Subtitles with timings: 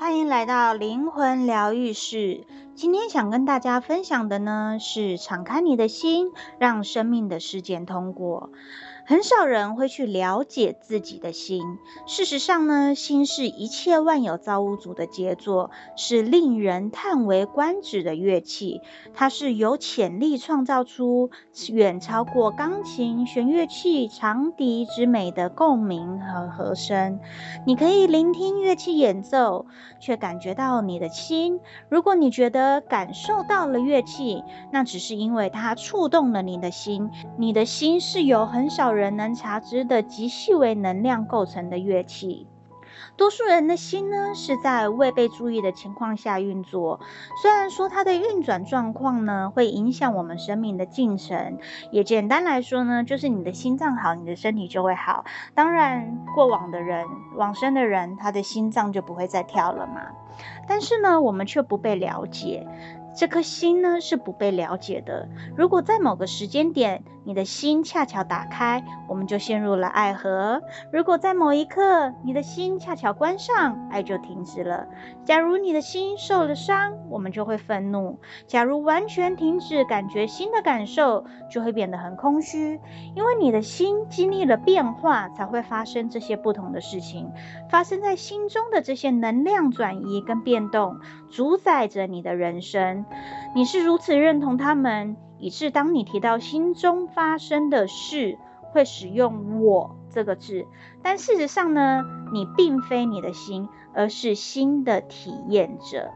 [0.00, 2.46] 欢迎来到灵魂疗愈室。
[2.74, 8.50] 今天想跟大家分享的呢，是敞开你的心，让生命的事件通过。
[9.10, 11.64] 很少人会去了解自己的心。
[12.06, 18.82] 事实上呢，心是一切万有造物主的杰作，是令人叹为观止的乐器。
[19.12, 21.30] 它是有潜力创造出
[21.72, 27.18] 远超过钢琴、弦乐器、长笛之美的共鸣和和声。
[27.66, 29.66] 你可以聆听乐器演奏，
[29.98, 31.58] 却感觉到你的心。
[31.88, 37.10] 如果你觉得感受到了乐器，那只是因为它触动了你的心。
[37.36, 38.99] 你的心是有很少人。
[39.00, 42.46] 人能察知的极细微能量构成的乐器，
[43.16, 47.00] 多数人的心呢，是在未被注意的情况下运作。
[47.42, 51.58] 虽然说它的运转状况呢，会影响我们生命的进程，
[51.90, 55.24] 也简单来说呢，就是你的心脏好，你的身体就会好。
[55.54, 57.06] 当然，过往的人、
[57.36, 60.02] 往生的人，他的心脏就不会再跳了嘛。
[60.68, 62.66] 但是呢，我们却不被了解。
[63.12, 65.28] 这颗心呢，是不被了解的。
[65.56, 70.60] 如果在某个时间点，你的心恰巧打开，我们就陷入了爱河；
[70.92, 74.88] 如果在某一刻，你的心恰巧关上，爱就停止了。
[75.24, 82.80] 假如你的心受了伤，我们就会愤怒；假如完全停止感觉心的感受，就会变得很空虚。
[83.14, 87.30] 因为你的心经历了变化，才会发生这些不同的事情。
[87.70, 90.98] 发生在心中的这些能量转移跟变动，
[91.30, 93.04] 主宰着你的人生。
[93.52, 98.38] 你是如此认同他们，以致当你提到心中发生的事，
[98.72, 100.66] 会使用“我”这个字。
[101.02, 106.12] 但事实上呢，你并非你的心，而是心的体验者。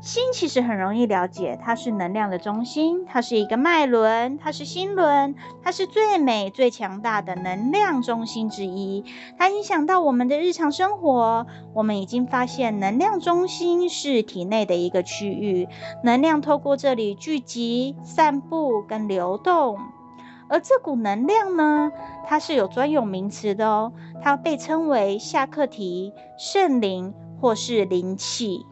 [0.00, 9.04] 心其实很容易了解，它是能量的中心，它是一个脉轮，它是心轮，它是最美最强大的能量中心之一。
[9.36, 11.46] 它影响到我们的日常生活。
[11.74, 15.68] 我们已经发现，能量中心是体内的一个区域，
[16.04, 19.78] 能量透过这里聚集、散布跟流动。
[20.48, 21.90] 而这股能量呢，
[22.24, 23.92] 它是有专有名词的哦，
[24.22, 28.64] 它被称为夏克提、圣灵或是灵气。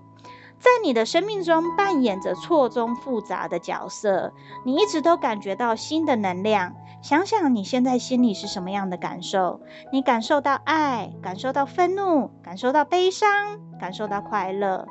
[0.66, 4.32] 在你的生命中扮演着错综复杂的角色，
[4.64, 6.74] 你一直都感觉到新的能量。
[7.00, 9.60] 想想你现在心里是什么样的感受？
[9.92, 14.88] 你感受到爱，感受到愤怒，感受到悲伤，感受到快乐，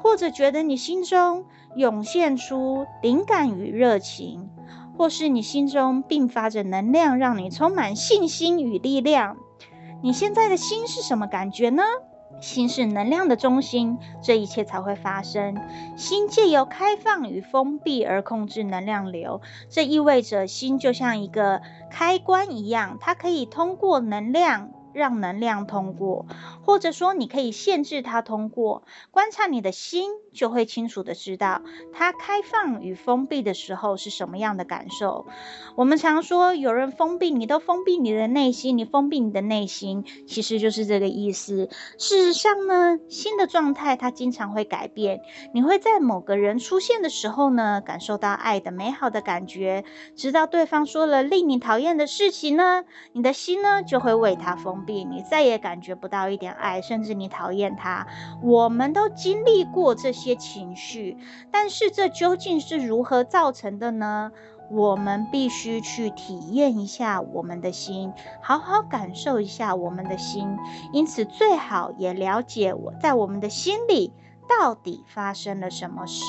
[0.00, 1.44] 或者觉得你心中
[1.74, 4.48] 涌现出灵感与热情，
[4.96, 9.36] 或是你心中迸发着能量，让你充满信心与力量。
[10.04, 11.82] 你现在的心是什么感觉呢？
[12.40, 15.56] 心是能量的中心，这一切才会发生。
[15.96, 24.70] 心借由开放与封闭而控制能量流，这意味着心就像一个开关一样，它可以通过能量。
[24.96, 26.24] 让能量通过，
[26.64, 28.82] 或者说你可以限制它通过。
[29.10, 31.60] 观察你的心，就会清楚的知道
[31.92, 35.26] 它开放与封闭的时候是什么样的感受。
[35.76, 41.68] 我们常说有人封闭，你都封闭你的内心，你封闭你的内心，其实就是这个意思。
[41.98, 45.20] 事实上呢，心的状态它经常会改变。
[45.52, 49.84] 你会在某个人出现的时候呢，感受到爱的美好的感觉，
[50.16, 58.06] 直到对方说了令你讨厌的事情呢，你的心呢就会为他封你再也感觉不到一点爱，甚至你讨厌他。
[58.42, 61.16] 我们都经历过这些情绪，
[61.50, 64.32] 但是这究竟是如何造成的呢？
[64.68, 70.56] 我们必须去体验一下我们的心，好好感受一下我们的心。
[70.92, 74.12] 因此，最好也了解我在我们的心里
[74.48, 76.24] 到底发生了什么事。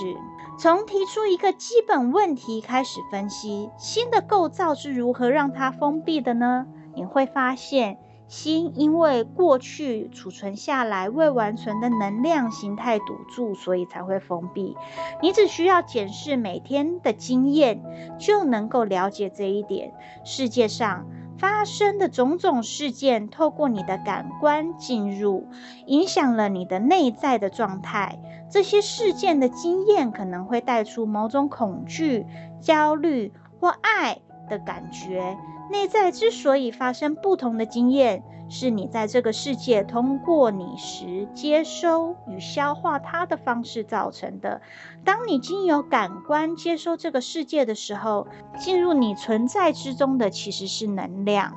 [0.59, 6.67] 从提出一个基本问题开始分析，心的构造是如何让它封闭的呢？
[6.93, 7.97] 你会发现。
[8.27, 14.75] 心因为过去储存下来未完存的能量形态堵住，所以才会封闭。
[15.21, 17.81] 你只需要检视每天的经验，
[18.19, 19.93] 就能够了解这一点。
[20.25, 21.05] 世界上
[21.37, 25.47] 发生的种种事件，透过你的感官进入，
[25.85, 28.19] 影响了你的内在的状态。
[28.49, 32.25] 这些事件的经验可能会带出某种恐惧、
[32.59, 34.19] 焦虑或爱
[34.49, 35.37] 的感觉。
[35.69, 44.61] 内在之所以发生不同的经验，是你在这个世界通过你时接收与消化它的方式造成的。
[45.03, 48.27] 当你经由感官接收这个世界的时候，
[48.57, 51.53] 进入你存在之中的其实是能量，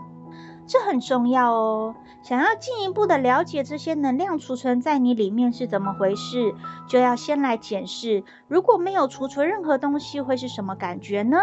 [0.67, 1.95] 这很重要哦。
[2.23, 6.55] 想要进一步的了解这些能量储存在你里面是怎么回事，
[6.87, 11.39] 就要先来检视，如果没有储存任何东西，会是什么感觉呢？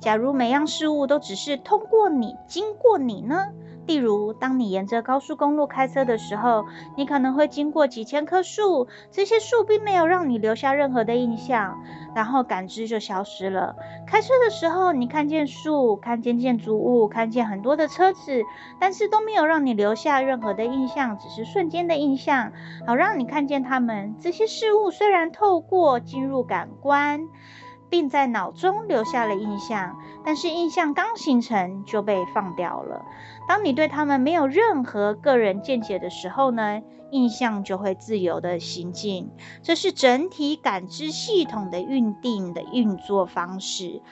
[0.00, 3.46] 假如每样事物都只是通过你、经过你呢？
[3.88, 11.82] 例如，当你沿着高速公路开车的时候，你可能会经过几千棵树，这些树并没有让你留下任何的印象，
[12.14, 13.76] 然后感知就消失了。
[14.06, 18.42] 开车的时候，你看见树，看见建筑物，看见很多的车子，
[18.78, 22.52] 但是都没有让你留下任何的印象，只是瞬间的印象，
[22.86, 24.14] 好让你看见它们。
[24.20, 27.22] 这些事物虽然透过进入感官，
[27.90, 33.04] 并在脑中留下了印象，但是印象刚形成就被放掉了。
[33.48, 39.30] 当你对他们没有任何个人见解的时候呢，印象就会自由的行进。
[39.62, 44.02] 这是整体感知系统的预定的运作方式。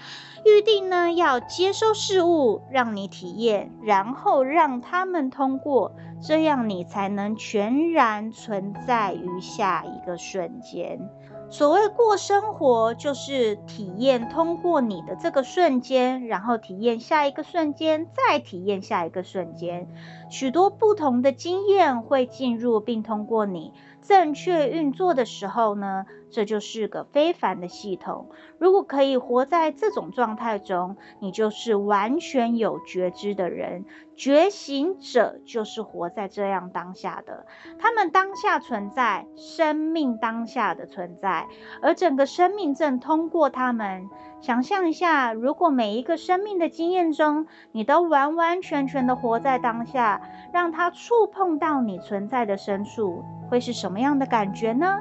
[0.44, 11.10] 预定呢，要接收事物，让你体验，然后让他们通过，这样你才能全然存在于下一个瞬间。
[11.48, 19.88] 所谓过生活，就是体验通过你的这个瞬间，然后体验下一个瞬间，再体验下一个瞬间，
[20.28, 23.72] 许多不同的经验会进入并通过你。
[24.06, 28.30] 正确运作的时候呢，这就是个非凡的系统。
[28.58, 33.84] 如果可以活在这种状态中，你就是完全有觉知的人。
[34.14, 37.46] 觉醒者就是活在这样当下的，
[37.78, 41.48] 他们当下存在，生命当下的存在，
[41.82, 44.08] 而整个生命正通过他们。
[44.46, 50.20] 想象一下，如果每一个生命的经验中，你都完完全全的活在当下，
[50.52, 53.24] 让它触碰到你存在的深处。
[53.50, 54.98] 会是什么样的感觉呢？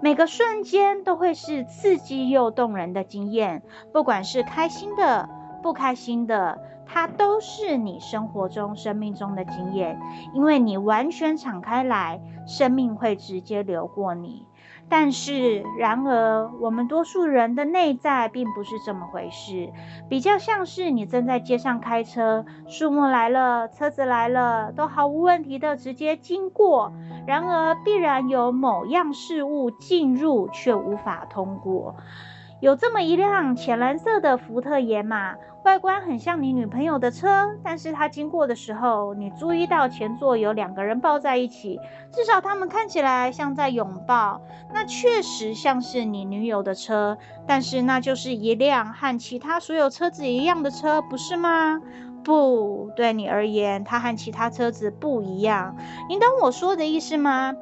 [0.00, 3.62] 每个瞬间都会是刺激又动人的经验，
[3.92, 5.28] 不管是开心的、
[5.62, 10.00] 不开心的，它都是你生活中、生命中的经验，
[10.32, 14.46] 因为你完全敞开来，生命会直接流过你。
[14.90, 19.70] 但是，然而，我们多数人的内在并不是这么回事，
[20.08, 26.92] 比较像是你正在街上开车，树木来了，车子来了，都毫无问题的直接经过。
[27.26, 31.94] 然而，必然有某样事物进入，却无法通过。
[32.60, 41.78] 有这么一辆浅蓝色的福特野马，外观很像你女朋友的车，但是它经过的时候，你注意到前座有两个人抱在一起，
[42.12, 44.40] 至少他们看起来像在拥抱。
[44.74, 47.16] 那确实像是你女友的车，
[47.46, 51.80] 但是那就是一辆和其他所有车子一样的车，不是吗？
[52.24, 55.76] 不，对你而言，它和其他车子不一样。
[56.08, 57.54] 你懂我说的意思吗？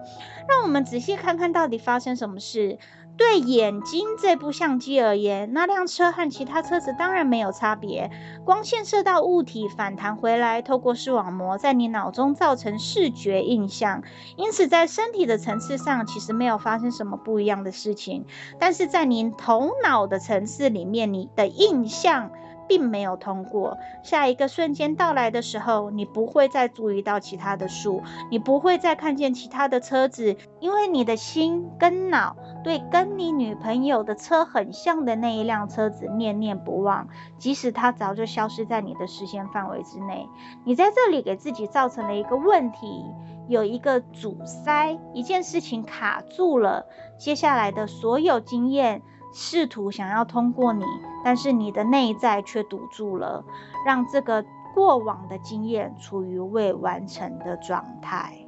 [0.48, 2.78] 让我们仔细看看到底发生什么事。
[3.16, 8.10] 对眼睛这部相机而言，那辆车和其他车子当然没有差别。
[8.44, 14.02] 光线射到物体反弹回来，透过视网膜在你脑中造成视觉印象。
[14.36, 18.26] 因此，在身体的层次上，其实没有发生什么不一样的事情。
[18.58, 22.30] 但是在你头脑的层次里面，你的印象。
[22.68, 23.78] 并没有通过。
[24.02, 37.08] 下一个瞬间到来的时候，你不会再注意到其他的树，你不会再看见其他的车子，因为你的心跟脑对跟你女朋友的车很像的那一辆车子念念不忘，
[37.38, 40.28] 即使它早就消失在你的视线范围之内。
[40.64, 43.04] 你在这里给自己造成了一个问题，
[43.48, 46.86] 有一个阻塞，一件事情卡住了，
[47.18, 49.02] 接下来的所有经验。
[49.38, 50.82] 试图想要通过你，
[51.22, 53.44] 但是你的内在却堵住了，
[53.84, 54.42] 让这个
[54.74, 58.45] 过往的经验处于未完成的状态。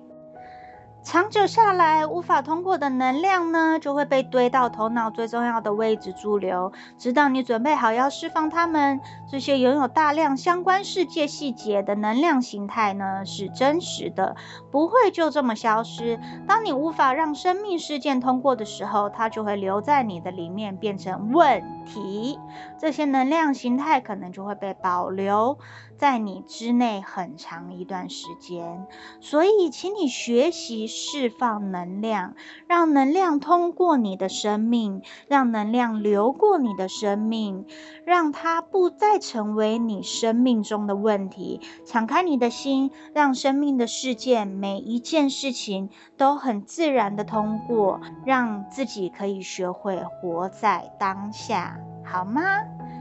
[1.02, 9.00] 长久下来，无法通过的能量呢，就会被堆到头脑最重要的位置驻留，直到你准备好要释放它们。
[9.30, 14.37] 这些拥有大量相关世界细节的能量形态呢，是真实的，
[14.70, 16.20] 不会就这么消失。
[16.46, 22.38] 当你无法让生命事件通过的时候，它就会留在你的里面，变成问题。
[22.78, 25.59] 这些能量形态可能就会被保留
[25.97, 28.87] 在你之内很长一段时间。
[29.21, 30.68] 所以，请你学习。
[31.09, 32.35] 释放能量，
[32.66, 37.64] 让能量通过你的生命，让能量流过你的生命，
[38.04, 41.62] 让它不再成为你生命中的问题。
[41.87, 51.77] 敞开你的心，让生命的事件每一件事情都很自然的通过，让自己可以学会活在当下，
[52.10, 52.40] 好吗？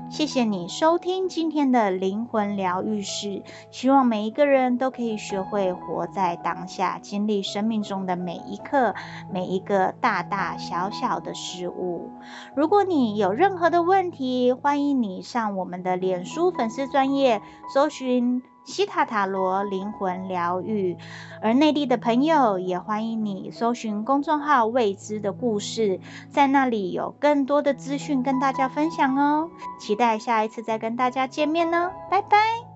[0.09, 8.95] 谢谢你收听今天的灵魂疗愈室，希望每一个人都可以学会活在当下，经历生命中的每一刻，
[9.31, 12.09] 每一个大大小小的事物。
[12.53, 17.41] 如果你有任何的问题，欢迎你上我们的脸书粉丝专业
[17.73, 18.43] 搜寻。
[18.67, 20.97] 西塔塔罗灵魂疗愈，
[21.41, 29.49] 而内地的朋友也欢迎你搜寻公众号“未知的故事”，在那里有更多的资讯跟大家分享哦。
[29.79, 32.66] 期待下一次再跟大家见面呢，拜拜。